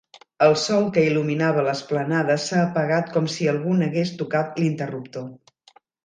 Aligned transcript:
El 0.43 0.53
sol 0.59 0.85
que 0.93 1.01
il·luminava 1.09 1.65
l'esplanada 1.67 2.37
s'ha 2.45 2.61
apagat 2.61 3.11
com 3.17 3.27
si 3.33 3.49
algú 3.51 3.75
n'hagués 3.81 4.13
tocat 4.23 4.57
l'interruptor. 4.63 5.29